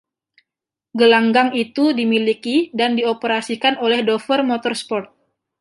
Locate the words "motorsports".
4.49-5.11